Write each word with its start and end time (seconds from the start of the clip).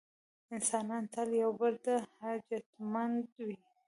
انسانان 0.55 1.03
تل 1.13 1.29
یو 1.41 1.51
بل 1.61 1.73
ته 1.85 1.95
حاجتمنده 2.19 3.39
وي. 3.47 3.57